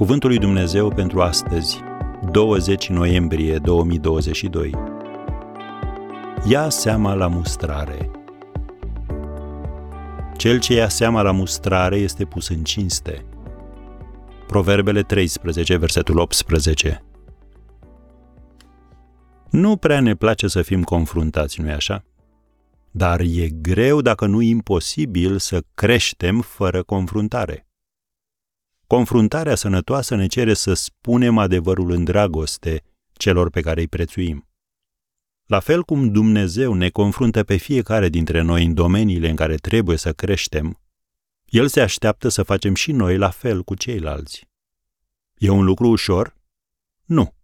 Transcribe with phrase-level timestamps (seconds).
[0.00, 1.80] Cuvântul lui Dumnezeu pentru astăzi,
[2.30, 4.74] 20 noiembrie 2022.
[6.48, 8.10] Ia seama la mustrare.
[10.36, 13.24] Cel ce ia seama la mustrare este pus în cinste.
[14.46, 17.04] Proverbele 13, versetul 18.
[19.50, 22.04] Nu prea ne place să fim confruntați, nu-i așa?
[22.90, 27.69] Dar e greu, dacă nu imposibil, să creștem fără confruntare.
[28.96, 34.48] Confruntarea sănătoasă ne cere să spunem adevărul în dragoste celor pe care îi prețuim.
[35.46, 39.96] La fel cum Dumnezeu ne confruntă pe fiecare dintre noi în domeniile în care trebuie
[39.96, 40.80] să creștem,
[41.44, 44.48] El se așteaptă să facem și noi la fel cu ceilalți.
[45.36, 46.36] E un lucru ușor?
[47.04, 47.34] Nu.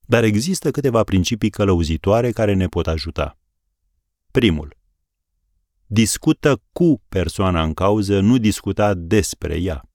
[0.00, 3.38] Dar există câteva principii călăuzitoare care ne pot ajuta.
[4.30, 4.76] Primul.
[5.86, 9.89] Discută cu persoana în cauză, nu discuta despre ea.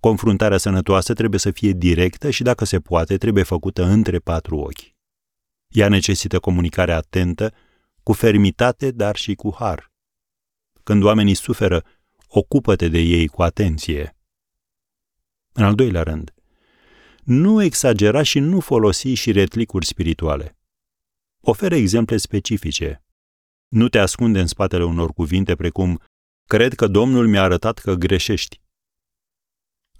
[0.00, 4.94] Confruntarea sănătoasă trebuie să fie directă și, dacă se poate, trebuie făcută între patru ochi.
[5.68, 7.54] Ea necesită comunicare atentă,
[8.02, 9.92] cu fermitate, dar și cu har.
[10.82, 11.84] Când oamenii suferă,
[12.28, 14.16] ocupă-te de ei cu atenție.
[15.52, 16.34] În al doilea rând,
[17.24, 20.58] nu exagera și nu folosi și retlicuri spirituale.
[21.40, 23.04] Oferă exemple specifice.
[23.68, 26.00] Nu te ascunde în spatele unor cuvinte precum
[26.44, 28.59] Cred că Domnul mi-a arătat că greșești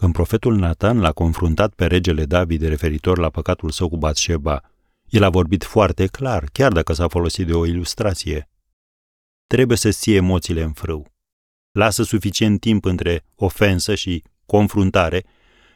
[0.00, 4.60] când profetul Nathan l-a confruntat pe regele David referitor la păcatul său cu Batșeba,
[5.08, 8.48] el a vorbit foarte clar, chiar dacă s-a folosit de o ilustrație.
[9.46, 11.12] Trebuie să ții emoțiile în frâu.
[11.70, 15.24] Lasă suficient timp între ofensă și confruntare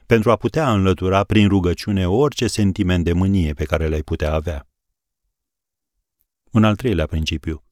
[0.06, 4.68] pentru a putea înlătura prin rugăciune orice sentiment de mânie pe care le-ai putea avea.
[6.50, 7.64] Un al treilea principiu.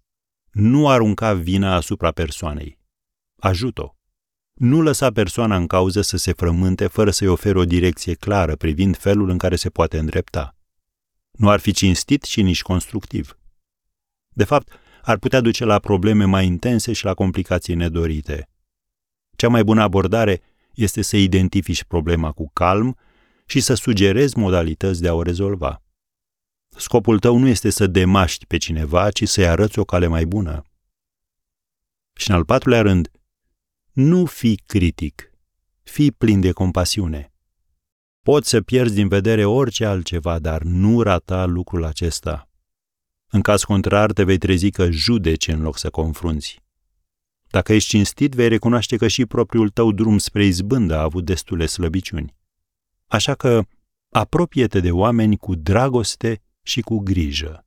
[0.50, 2.78] Nu arunca vina asupra persoanei.
[3.38, 3.94] Ajută-o.
[4.62, 8.96] Nu lăsa persoana în cauză să se frământe fără să-i ofere o direcție clară privind
[8.96, 10.56] felul în care se poate îndrepta.
[11.30, 13.38] Nu ar fi cinstit și nici constructiv.
[14.28, 14.72] De fapt,
[15.02, 18.48] ar putea duce la probleme mai intense și la complicații nedorite.
[19.36, 20.40] Cea mai bună abordare
[20.74, 22.96] este să identifici problema cu calm
[23.46, 25.82] și să sugerezi modalități de a o rezolva.
[26.68, 30.64] Scopul tău nu este să demaști pe cineva, ci să-i arăți o cale mai bună.
[32.12, 33.10] Și în al patrulea rând,
[33.92, 35.32] nu fi critic,
[35.82, 37.32] fi plin de compasiune.
[38.22, 42.48] Poți să pierzi din vedere orice altceva, dar nu rata lucrul acesta.
[43.26, 46.62] În caz contrar, te vei trezi că judeci în loc să confrunți.
[47.50, 51.66] Dacă ești cinstit, vei recunoaște că și propriul tău drum spre izbândă a avut destule
[51.66, 52.34] slăbiciuni.
[53.06, 53.62] Așa că
[54.10, 57.66] apropie-te de oameni cu dragoste și cu grijă.